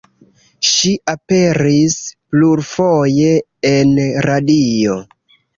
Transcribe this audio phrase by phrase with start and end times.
[0.67, 1.97] Ŝi aperis
[2.37, 3.29] plurfoje
[3.75, 3.95] en
[4.29, 4.99] radio.